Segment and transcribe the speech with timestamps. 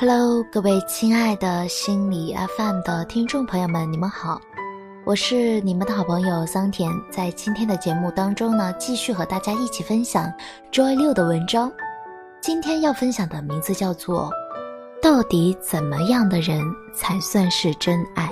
[0.00, 4.40] Hello，各位亲爱的心理 FM 的听众朋友们，你们好，
[5.04, 6.90] 我是你们的好朋友桑田。
[7.10, 10.32] 在今天的节目当中呢，继续和大家一起分享
[10.72, 11.70] Joy 六的文章。
[12.40, 14.30] 今天要分享的名字叫做
[15.02, 18.26] 《到底怎么样的人才算是真爱》。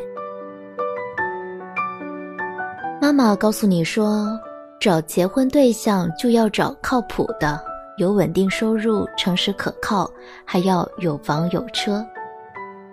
[2.99, 4.41] 妈妈告诉你说，
[4.81, 7.68] 找结婚对象就要找靠谱的。
[7.99, 10.09] 有稳定收入、诚实可靠，
[10.45, 12.05] 还要有房有车。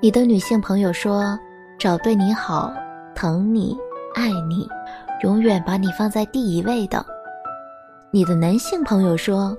[0.01, 1.39] 你的女性朋友说
[1.77, 2.73] ：“找对你好、
[3.13, 3.77] 疼你、
[4.15, 4.67] 爱你，
[5.21, 7.05] 永远把你放在第一位的。”
[8.09, 9.55] 你的男性朋友说：“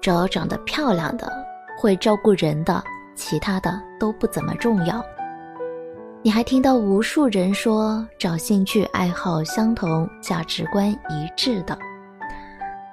[0.00, 1.30] 找长得漂亮的、
[1.78, 2.82] 会照顾人的，
[3.14, 5.02] 其他的都不怎么重要。”
[6.20, 11.76] 你还听到无数人说：“找兴趣爱好相同、价值观一致的。”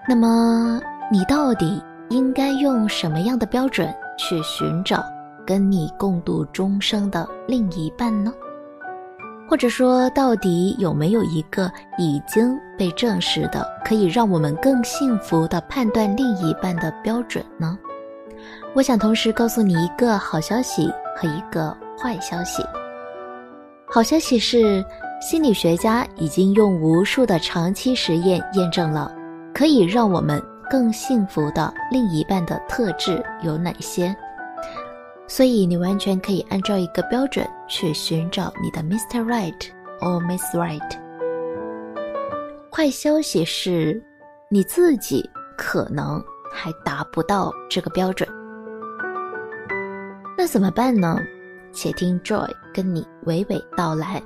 [0.08, 0.82] 那么
[1.12, 1.84] 你到底？
[2.10, 5.04] 应该用什么样的标准去寻找
[5.46, 8.34] 跟你共度终生的另一半呢？
[9.48, 17.78] 或者说，到底有没有一个已经被证实的可以让我们更幸福的判断另一半的标准呢？
[18.76, 22.64] 我想同时告诉你一个好消息和一个坏消息。
[23.88, 24.86] 好消息是，
[25.20, 29.12] 心理学家已经用无数的长期实验验证了，
[29.54, 30.40] 可以让我们。
[30.70, 34.16] 更幸福的另一半的特质有哪些？
[35.28, 39.24] 所以你完全可以按照一个标准去寻找你的 Mr.
[39.24, 40.98] Right or Miss Right。
[42.72, 44.02] 坏消息是，
[44.50, 48.28] 你自己可能还达不到这个标准。
[50.38, 51.20] 那怎么办呢？
[51.72, 54.22] 且听 Joy 跟你娓娓道来。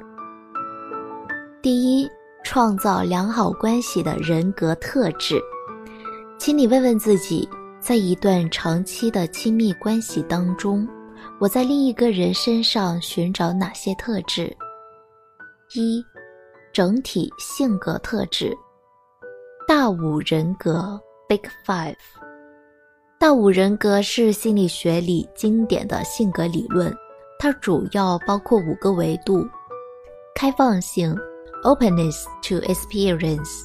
[1.61, 2.09] 第一，
[2.43, 5.41] 创造良好关系的人格特质。
[6.43, 7.47] 请你问问自己，
[7.79, 10.85] 在一段长期的亲密关系当中，
[11.39, 14.53] 我在另一个人身上寻找哪些特质？
[15.73, 16.03] 一、
[16.73, 18.53] 整体性格特质。
[19.65, 20.99] 大五人格
[21.29, 21.95] （Big Five）。
[23.17, 26.93] 大五人格是心理学里经典的性格理论，
[27.39, 29.47] 它主要包括五个维度：
[30.35, 31.15] 开放性
[31.63, 33.63] （Openness to Experience），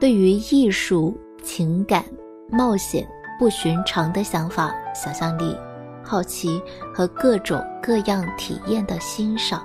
[0.00, 1.14] 对于艺术。
[1.44, 2.02] 情感、
[2.48, 3.06] 冒险、
[3.38, 5.56] 不寻常的想法、想象力、
[6.02, 6.60] 好奇
[6.92, 9.64] 和各种各样体验的欣赏。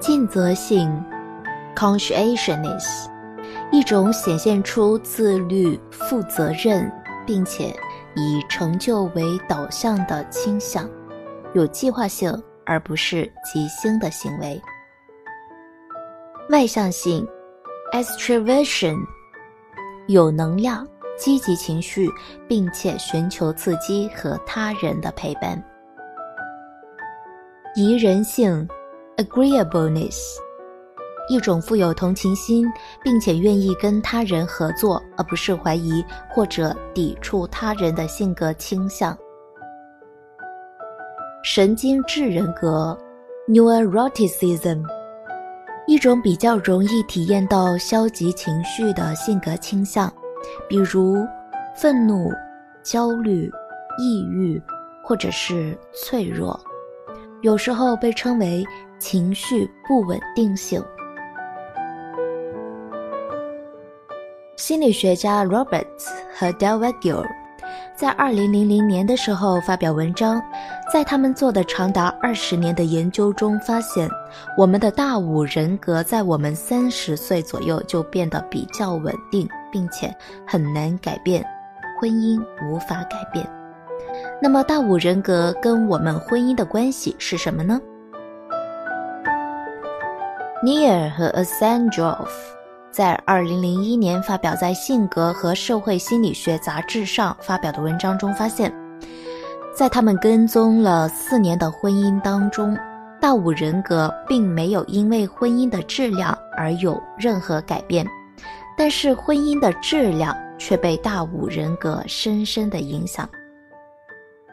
[0.00, 0.90] 尽责性
[1.74, 3.06] （conscientiousness），
[3.70, 6.90] 一种显现出自律、负责任，
[7.26, 7.74] 并且
[8.14, 10.88] 以成就为导向的倾向，
[11.54, 14.60] 有计划性而不是即兴的行为。
[16.50, 17.26] 外向性。
[17.92, 18.96] extraversion，
[20.08, 22.10] 有能量、积极情绪，
[22.46, 25.62] 并且寻求刺激和他人的陪伴。
[27.74, 28.66] 宜人性
[29.16, 30.18] ，agreeableness，
[31.30, 32.66] 一种富有同情心，
[33.02, 39.16] 并且愿意跟他人合作，而不是怀疑或者抵触他人的性格倾向。
[41.42, 42.98] 神经质人格
[43.48, 44.97] ，neuroticism。
[45.88, 50.12] 一种比较容易体验到消极情绪的性格倾向，
[50.68, 51.26] 比如
[51.74, 52.30] 愤怒、
[52.82, 53.50] 焦虑、
[53.98, 54.62] 抑郁，
[55.02, 56.60] 或者是脆弱，
[57.40, 58.62] 有时候被称为
[58.98, 60.84] 情绪不稳定性。
[64.56, 67.24] 心理学家 Roberts 和 Delvecchio
[67.94, 70.42] 在2000年的时候发表文章。
[70.92, 74.08] 在他们做的长达二十年的研究中，发现
[74.56, 80.14] 我们的大五人格在我们三十岁左右就变得比较稳定，并且
[80.46, 81.44] 很难改变，
[82.00, 83.46] 婚姻无法改变。
[84.40, 87.78] 那么，大五人格跟我们婚姻的关系是什么呢？
[90.62, 92.30] 尼尔和 a s a n d r o v
[92.90, 98.72] 在二零零一年发表在《性格和社会心理学》杂志上发表的文章中发现。
[99.74, 102.76] 在他们跟踪了四年的婚姻当中，
[103.20, 108.04] 大五人格并没有因为婚姻的质量而有任何改变，
[108.76, 113.28] 但是婚姻的质量却被大五人格深深的影响。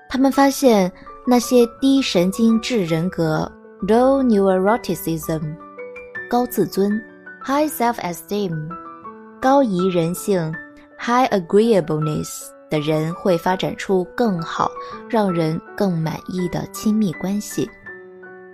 [0.07, 0.91] 他们发现
[1.25, 3.51] 那些低神经质人格
[3.87, 5.41] （low neuroticism）、
[6.29, 7.01] 高自尊
[7.45, 8.69] （high self-esteem）、
[9.39, 10.51] 高宜人性
[10.99, 12.55] （high agreeableness）。
[12.67, 14.71] 的人会发展出更好、
[15.07, 17.69] 让人更满意的亲密关系，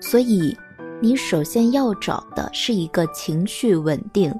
[0.01, 0.55] 所以
[1.01, 4.37] 你首先要找的是一个情绪稳定、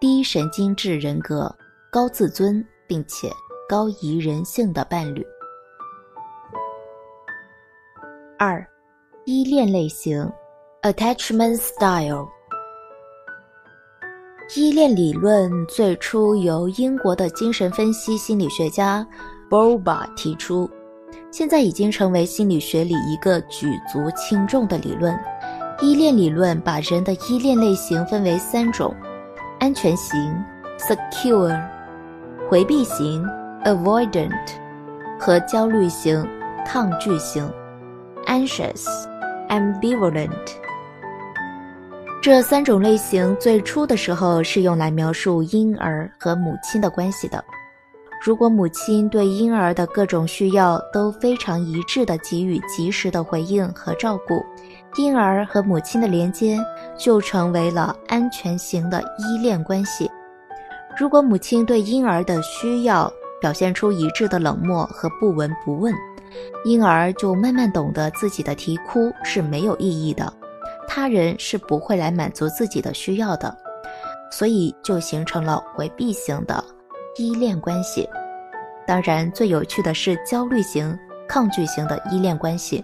[0.00, 1.54] 低神经质人格、
[1.88, 3.30] 高自尊并且
[3.68, 5.24] 高宜人性的伴侣。
[8.36, 8.66] 二，
[9.24, 10.28] 依恋类型
[10.82, 12.28] ，attachment style。
[14.54, 19.06] 依恋理论最初由英国的精神分析心理学家
[19.48, 20.68] b o b a 提出，
[21.30, 25.18] 现在已经成为心理学里一个举足轻重的理论。
[25.80, 28.94] 依恋理论把人的依恋类型分为三种：
[29.58, 30.18] 安全型
[30.78, 31.58] （secure）、
[32.50, 33.24] 回避型
[33.64, 34.30] （avoidant）
[35.18, 36.28] 和焦虑型、
[36.66, 37.50] 抗拒型
[38.26, 38.84] （anxious,
[39.48, 40.61] ambivalent）。
[42.22, 47.44] 这三种类型最初的时候是用来描述婴儿和母亲的关系的。
[48.24, 54.40] 如果母亲对婴儿的各种需要都非常一致地给予及时的回应和照顾，
[54.94, 56.56] 婴儿和母亲的连接
[56.96, 60.08] 就成为了安全型的依恋关系。
[60.96, 65.92] 如果母亲对婴儿的需要表现出一致的冷漠和不闻不问，
[66.64, 70.32] 婴儿就慢慢懂得自己的啼哭是没有意义的，
[70.86, 73.56] 他人是不会来满足自己的需要的，
[74.30, 76.62] 所以就形成了回避型的。
[77.16, 78.08] 依恋关系，
[78.86, 80.98] 当然最有趣的是焦虑型、
[81.28, 82.82] 抗拒型的依恋关系。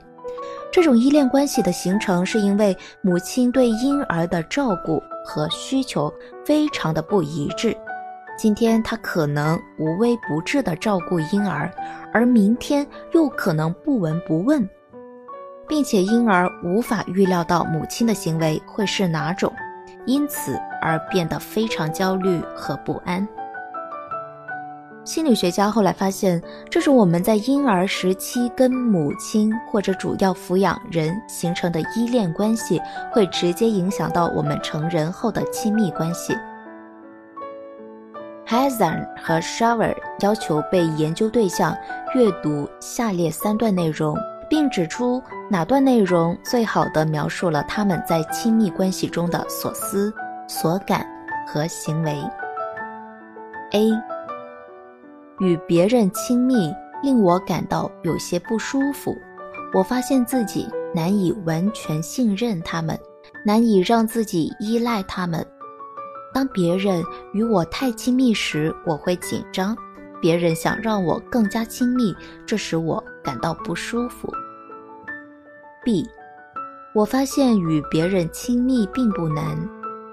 [0.70, 6.12] 这种依恋关系的形成，是因为母亲对婴儿的照顾和需求
[6.44, 7.74] 非常的不一致。
[8.36, 11.72] 今天她可能无微不至的照顾婴儿，
[12.12, 14.68] 而明天又可能不闻不问，
[15.69, 19.53] 并且婴儿无法预料到母亲的行为会是哪种，
[20.06, 23.26] 因此而变得非常焦虑和不安。
[25.05, 32.79] 心理学家后来发现，这是我们在婴儿时期跟母亲或者主要抚养人形成的依恋关系，
[33.11, 36.37] 会直接影响到我们成人后的亲密关系。
[38.47, 41.75] Hazan 和 Shaver 要求被研究对象
[42.15, 44.15] 阅读下列三段内容，
[44.48, 50.12] 并指出哪段内容最好的描述了他们在亲密关系中的所思、
[50.46, 51.06] 所感
[51.46, 52.16] 和行为。
[53.72, 53.90] A
[55.40, 56.72] 与别人亲密
[57.02, 59.14] 令我感到有些不舒服，
[59.74, 62.98] 我发现自己难以完全信任他们，
[63.44, 65.46] 难以让自己依赖他们。
[66.34, 67.02] 当别人
[67.32, 69.74] 与我太亲密时，我会紧张；
[70.20, 72.14] 别人想让我更加亲密，
[72.46, 74.32] 这使我感到不舒服。
[75.84, 76.08] B，
[76.94, 79.54] 我发现与别人亲密并不难，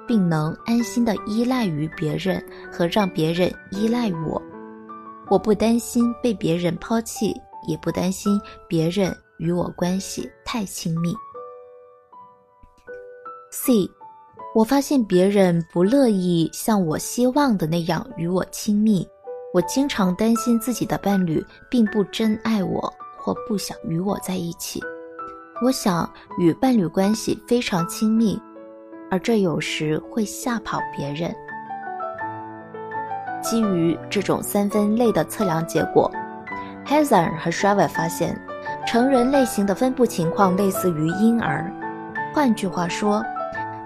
[0.05, 4.41] 并能安心的依赖于别人和让别人依赖我。
[5.29, 7.33] 我不担心被别人抛弃，
[7.69, 11.15] 也不担心别人与我关系太亲密。
[13.49, 13.89] C，
[14.53, 19.07] 我发现别人不乐意像我希望的那样与我亲密，
[19.53, 22.93] 我经常担心自己的伴侣并不真爱我
[23.25, 24.79] 或不想与我在一起。
[25.63, 26.07] 我想
[26.37, 28.39] 与伴侣关系非常亲密，
[29.09, 31.33] 而这有时会吓跑别人。
[33.41, 36.11] 基于这种三分类的测量结果
[36.85, 38.39] h a z a r 和 Shriver 发现，
[38.85, 41.71] 成人类型的分布情况类似于婴儿。
[42.31, 43.23] 换句话说，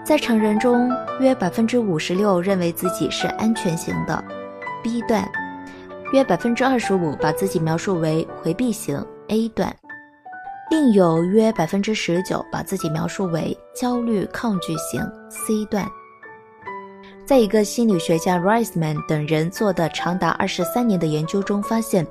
[0.03, 4.21] 在成人中，约百分之五十六认为自己是安全型的
[4.83, 5.29] B 段，
[6.11, 9.75] 约百分之二十五把自己描述为回避型 A 段，
[10.71, 15.87] 另有约百分之十九把自己描述为焦虑抗拒型 C 段。
[17.25, 22.05] 在一个心理学家 Riceman 等人做的长达二十三年的研究中发现，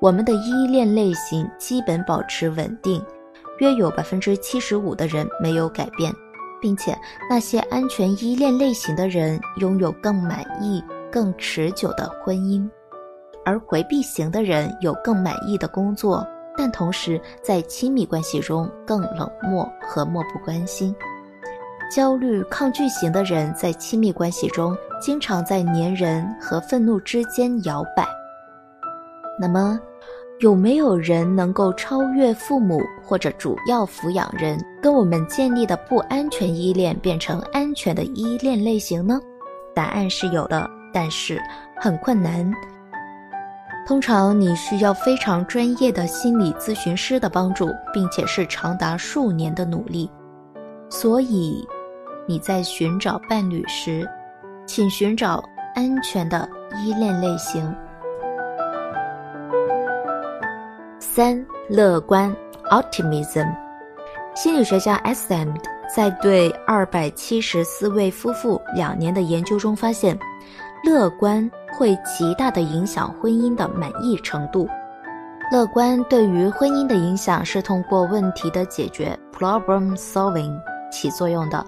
[0.00, 3.04] 我们的依恋类型基本保持稳定，
[3.58, 6.12] 约有百分之七十五的人没有改变，
[6.60, 6.96] 并且
[7.28, 10.80] 那些安全依恋类型的人拥有更满意、
[11.10, 12.64] 更持久的婚姻，
[13.44, 16.24] 而回避型的人有更满意的工作，
[16.56, 20.94] 但同时在亲密关系中更冷漠和漠不关心。
[21.90, 28.06] 焦虑抗拒型的人在亲密关系中经常在粘人和愤怒之间摇摆。
[29.38, 29.78] 那么，
[30.40, 39.20] 有没有人能够超越父母或者主要抚养人跟我们建立的不安全依恋，变成安全的依恋类型呢？
[39.74, 41.40] 答案是有的，但是
[41.76, 42.50] 很困难。
[43.86, 50.10] 通常你需要非常专业的心理咨询师的帮助，并且是长达数年的努力。
[50.90, 51.66] 所以。
[52.26, 54.08] 你在寻找伴侣时，
[54.64, 56.48] 请寻找安全的
[56.78, 57.70] 依恋类型。
[60.98, 62.34] 三、乐观
[62.70, 63.46] （optimism）。
[64.34, 65.52] 心理学家 S.M.
[65.94, 70.18] 在对二百七十四位夫妇两年的研究中发现，
[70.82, 74.68] 乐观会极大的影响婚姻的满意程度。
[75.52, 80.58] 乐观对于婚姻的影响是通过问题的解决 （problem solving）
[80.90, 81.64] 起作用的。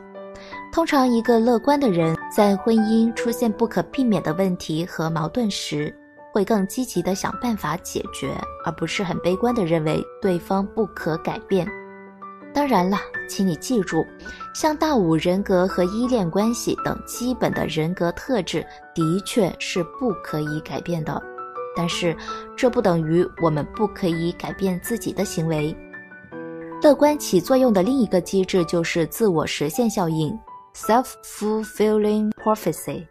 [0.73, 5.95] 通常，一个乐观的人在婚姻出现不可避免的问题和矛盾时，
[6.33, 8.35] 会更积极地想办法解决，
[8.65, 11.67] 而不是很悲观地认为对方不可改变。
[12.57, 12.97] 当然了，
[13.29, 14.03] 请你记住，
[14.55, 21.23] 像大五人格和依恋关系等基本的人格特质的确是不可以改变的，
[21.77, 22.17] 但是
[22.57, 25.77] 这不等于我们不可以改变自己的行为。
[26.83, 30.35] 乐观起作用的另一个机制就是自我实现效应。
[30.75, 33.07] Self-fulfilling prophecy。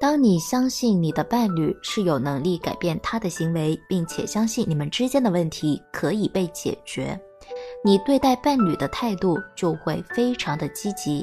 [0.00, 7.20] 当你相信你的伴侣是有能力改变他的行为，并且相信你们之间的问题可以被解决，
[7.84, 11.20] 你对待伴侣的态度就会非常的积极，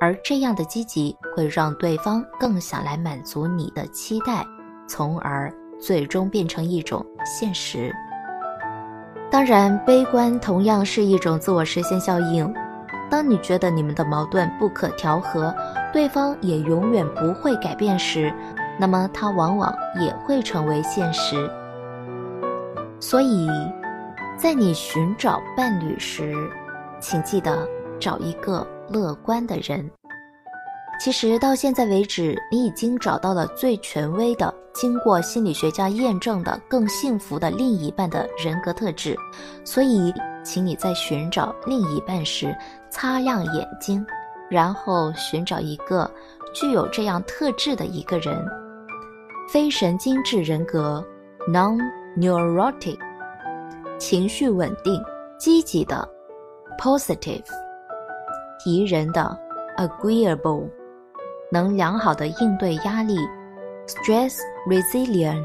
[0.00, 4.42] 而这样的积极会让对方更想来满足你的期待，
[4.88, 7.94] 从而最终变成一种现实。
[9.30, 12.50] 当然，悲观同样是一种自我实现效应。
[13.10, 15.54] 当你觉得你们的矛盾不可调和，
[15.92, 18.32] 对方也永远不会改变时，
[18.78, 21.50] 那么它往往也会成为现实。
[22.98, 23.50] 所以，
[24.40, 26.34] 在你寻找伴侣时，
[26.98, 27.68] 请记得
[28.00, 29.90] 找一个乐观的人。
[30.98, 39.14] 其实到现在为止，你已经找到了最权威的、经过心理学家验证的更幸福的另一半的人格特质。
[39.62, 40.10] 所以，
[40.42, 42.56] 请你在寻找另一半时，
[42.88, 44.02] 擦亮眼睛，
[44.48, 46.10] 然后寻找一个
[46.54, 48.42] 具有这样特质的一个人：
[49.50, 51.04] 非神经质人格
[51.46, 52.98] （non-neurotic），
[54.00, 55.00] 情绪稳定、
[55.38, 56.08] 积极的
[56.78, 57.44] （positive），
[58.64, 59.38] 宜人的
[59.76, 60.66] （agreeable）。
[61.52, 63.16] 能良好的应对压力
[63.86, 65.38] ，stress resilient；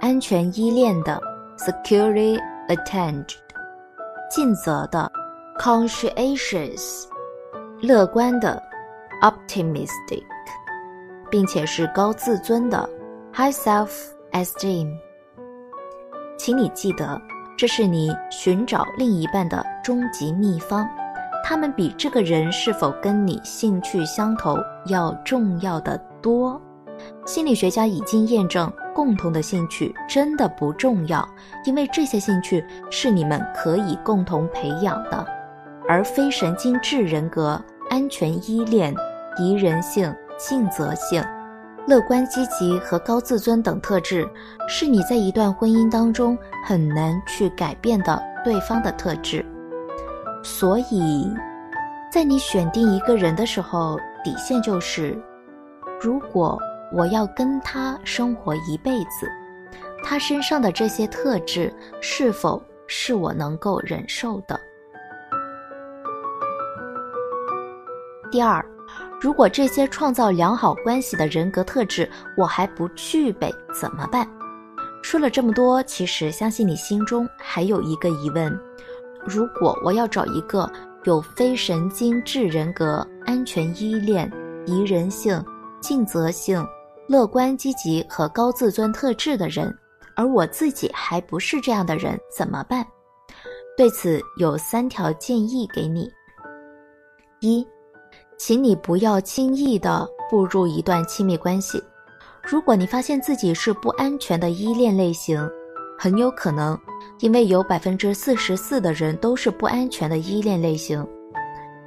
[0.00, 1.20] 安全依恋的
[1.58, 3.36] ，securely attached；
[4.30, 5.10] 尽责的
[5.58, 7.06] ，conscientious；
[7.82, 8.62] 乐观的
[9.20, 10.24] ，optimistic；
[11.30, 12.88] 并且是高自尊的
[13.34, 15.05] ，high self-esteem。
[16.36, 17.20] 请你记得，
[17.56, 20.88] 这是你寻找另一半的终极秘方。
[21.44, 26.60] 他们比这个人是否跟你兴趣相投要重要的多。
[27.24, 31.26] 心理学家已经验证，共同的兴趣真的不重要，
[31.64, 35.24] 因为这些兴趣是你们可以共同培养的。
[35.88, 38.92] 而非神经质人格、安全依恋、
[39.38, 41.22] 宜人性、尽责性、
[41.86, 44.28] 乐观积极和高自尊等特质，
[44.68, 49.44] 是你在一段婚姻当中很难去改变的对方的特质。
[50.42, 51.32] 所以，
[52.10, 55.16] 在你选定一个人的时候，底线就是：
[56.00, 56.58] 如果
[56.92, 59.30] 我要跟他生活一辈子，
[60.02, 64.58] 他身上的这些特质是否是我能够忍受的？
[68.30, 68.64] 第二，
[69.20, 74.28] 如果这些创造良好关系的人格特质我还不具备，怎么办？
[75.02, 78.52] 说了这么多，其实相信你心中还有一个疑问。
[79.24, 80.70] 如果我要找一个
[81.04, 84.30] 有非神经质人格、安全依恋、
[84.66, 85.42] 宜人性、
[85.80, 86.64] 尽责性、
[87.08, 89.72] 乐观积极和高自尊特质的人，
[90.14, 92.86] 而我自己还不是这样的人，怎么办？
[93.76, 96.10] 对此有三条建议给你：
[97.40, 97.66] 一，
[98.38, 101.82] 请你不要轻易的步入一段亲密关系。
[102.42, 105.48] 如果你发现自己是不安全的依恋类型，
[105.98, 106.78] 很有可能，
[107.20, 111.04] 因为有百分之四十四的人都是不安全的依恋类型，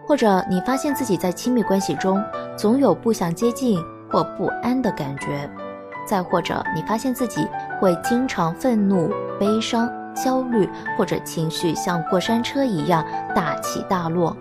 [0.06, 2.22] 或者你发现自己在亲密关系中
[2.58, 3.80] 总有不想接近
[4.12, 5.50] 或不安的感觉，
[6.06, 7.48] 再或者你发现自己
[7.80, 14.36] 会经常愤怒、悲伤、焦虑，或者情绪像过山车一样大起大落，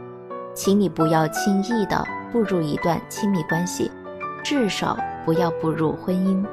[0.58, 3.88] 请你不要轻易的步入一段亲密关系，
[4.42, 6.44] 至少不要步入婚姻，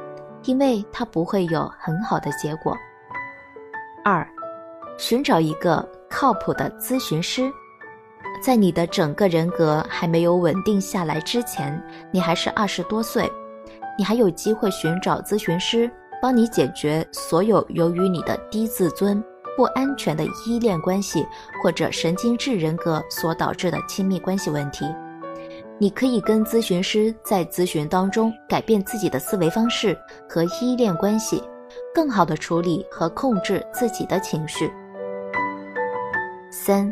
[0.43, 2.77] 因为它不会有很好的结果。
[4.03, 4.23] 二，
[4.95, 7.51] 寻找一个靠谱的咨询师。
[8.43, 11.81] 在你的整个人格还没有稳定下来之前，
[12.11, 13.27] 你还是二十多岁，
[13.97, 15.89] 你还有机会寻找咨询师，
[16.21, 19.23] 帮你解决所有由于你的低自尊、
[19.55, 21.25] 不安全的依恋关系
[21.61, 24.85] 或者神经质人格所导致的亲密关系问题。
[25.77, 29.97] 你可以跟咨询师在咨询当中改变自己的思维方式
[30.29, 31.43] 和依恋关系。
[31.93, 34.71] 更好的处理和控制自己的情绪。
[36.51, 36.89] 三，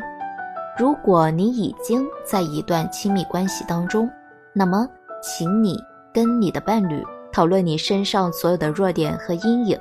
[0.76, 4.10] 如果你已经在一段亲密关系当中，
[4.52, 4.86] 那么，
[5.22, 5.78] 请你
[6.12, 7.02] 跟你的伴侣
[7.32, 9.78] 讨论你身上所有的弱点和阴影，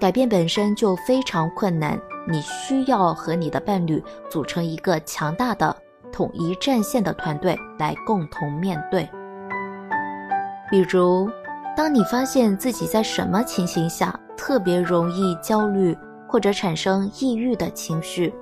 [0.00, 5.76] 改变本身就非常困难，你需要和你的伴侣组成一个强大的
[6.10, 9.06] 统一战线的团队来共同面对。
[10.70, 11.28] 比如，
[11.76, 15.94] 当你发现自己在什么情形下特别容易焦虑
[16.26, 18.32] 或者产生抑郁的情绪，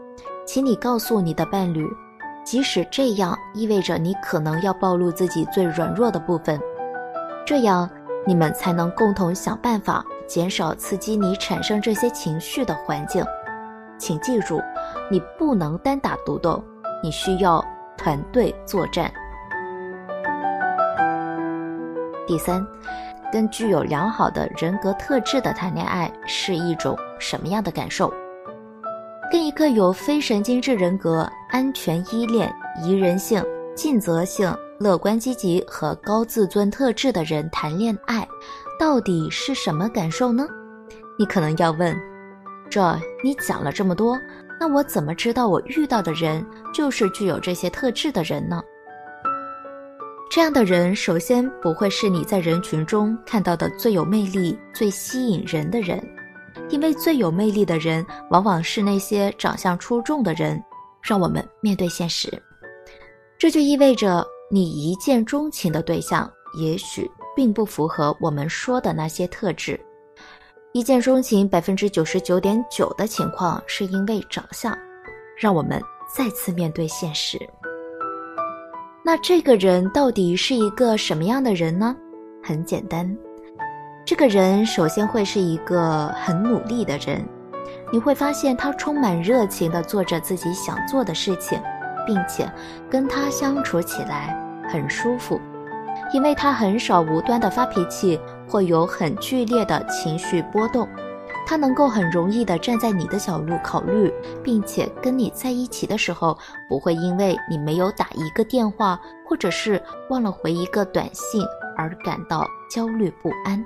[0.47, 1.85] 请你告诉你的伴侣，
[2.45, 6.61] 即使这样意味着你可能要暴露自己最软弱的部分，
[7.45, 7.91] 这样
[8.25, 13.25] 你们才能共同想办法减少刺激你产生这些情绪的环境。
[13.99, 14.63] 请记住，
[15.11, 16.63] 你不能单打独斗，
[17.03, 17.65] 你需要
[17.97, 19.11] 团队作战。
[22.27, 22.65] 第三，
[23.33, 28.13] 跟具有良好的人格特质的谈恋爱是一种什么样的感受？
[29.33, 33.43] 跟一个有非神经质人格、安全依恋、宜人性、
[33.75, 38.27] 尽责性、乐观积极和高自尊特质的人谈恋爱，
[38.79, 40.47] 到底是什么感受呢？
[41.19, 41.97] 你可能要问：
[42.71, 42.81] 这
[43.25, 44.19] 你讲了这么多，
[44.61, 48.63] 那我怎么知道我遇到的人就是具有这些特质的人呢？
[50.31, 56.03] 这样的人，首先不会是你在人群中看到的最有魅力、最吸引人的人。
[56.71, 60.63] 因为最有魅力的人，往往是那些长相出众的人。
[61.01, 62.31] 让我们面对现实，
[63.39, 69.79] 这就意味着你一见钟情的对象，也许并不符合我们说的那些特质。
[70.73, 74.77] 一见钟情百分之九十九点九的情况是因为长相。
[75.37, 75.81] 让我们
[76.13, 77.39] 再次面对现实。
[79.05, 81.95] 那这个人到底是一个什么样的人呢？
[82.43, 83.17] 很简单。
[84.05, 87.25] 这个人首先会是一个很努力的人，
[87.93, 91.63] 你会发现他充满热情地做着自己想做的事情，
[92.05, 92.51] 并且
[92.91, 94.37] 跟他相处起来
[94.69, 95.41] 很舒服，
[96.13, 100.89] 因为他很少无端的发脾气，会有很剧烈的情绪波动，
[101.47, 104.13] 他能够很容易的站在你的角度考虑，
[104.43, 106.37] 并且跟你在一起的时候
[106.69, 111.43] 不会因为你没有打一个电话，或者是忘了回一个短信
[111.77, 113.63] 而感到焦虑不安。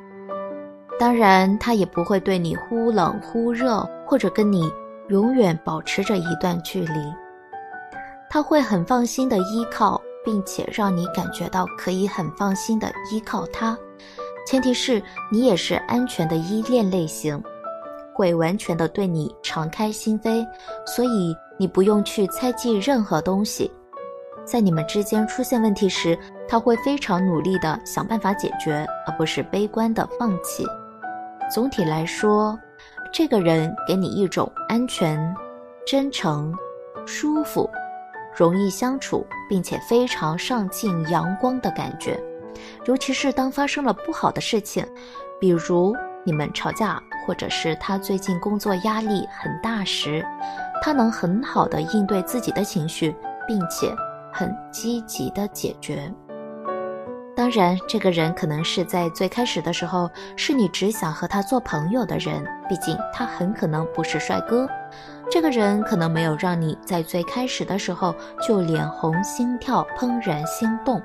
[0.98, 4.70] 当然，他也不会对你忽冷忽热，或者跟你
[5.08, 7.12] 永远保持着一段距离。
[8.28, 13.76] 他会很放心的依靠，并且让你感觉到可以很放心的依靠他。
[14.46, 17.40] 前提是你也是安全的依恋类型，
[18.14, 20.46] 会完全的对你敞开心扉，
[20.84, 23.70] 所以你不用去猜忌任何东西。
[24.44, 30.66] 在你们之间出现问题时，他会非常努力的想办法解决，而不是悲观的放弃。
[31.54, 32.58] 总体来说，
[33.12, 35.32] 这个人给你一种安全、
[35.86, 36.52] 真诚、
[37.06, 37.70] 舒服、
[38.36, 42.18] 容易相处，并且非常上进、阳光的感觉。
[42.86, 44.86] 尤其是当发生了不好的事情，
[45.40, 50.24] 比如你们吵架，或者是他最近工作压力很大时，
[50.80, 53.14] 他能很好的应对自己的情绪，
[53.46, 53.94] 并且
[54.32, 56.12] 很积极的解决。
[57.34, 64.68] 当然，这个人可能是在最开始的时候是你只想和他做朋友的人，毕竟他很可能不是帅哥。
[65.30, 68.14] 这个人可能没有让你在最开始的时候
[68.46, 71.00] 就脸红心跳、怦然心动，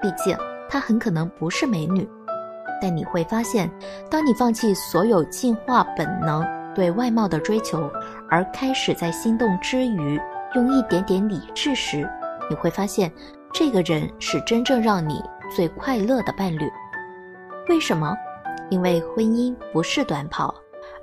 [0.00, 0.36] 毕竟
[0.70, 2.08] 他很可能不是美女。
[2.80, 3.68] 但你会发现，
[4.08, 7.90] 当你放弃所有进化本能对外貌的追求，
[8.30, 10.20] 而开始在心动之余
[10.54, 12.08] 用一点点理智时，
[12.48, 13.12] 你会发现，
[13.52, 15.20] 这个人是真正让你。
[15.54, 16.70] 最快乐的伴侣，
[17.68, 18.14] 为什么？
[18.70, 20.54] 因为婚姻不是短跑，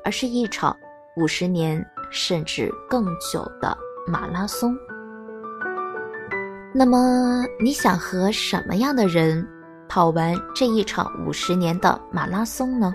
[0.03, 0.75] 而是一场
[1.15, 3.75] 五十年甚至更久的
[4.07, 4.77] 马拉松。
[6.73, 9.47] 那么，你想和什么样的人
[9.87, 12.93] 跑完这一场五十年的马拉松呢？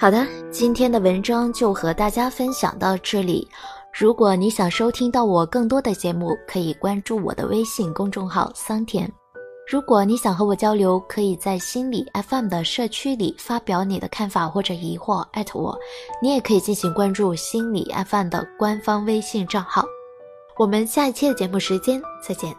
[0.00, 3.46] 好的，今天的文章就和大家分享到这里。
[3.92, 9.06] 如果你想收听到我更多的节目，可以关注我的微信公众号桑田。
[9.70, 15.78] 如果你想和我交流，可以在心理 FM 的社区里发表你的看法或者疑惑，艾特我。
[16.22, 19.84] 你也可以进行关注心理 FM 的官方微信账号。
[20.56, 22.56] 我们下一期的节目时间再见。